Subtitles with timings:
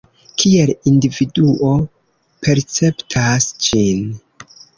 [0.43, 1.73] Kiel individuo
[2.47, 4.11] perceptas ĝin?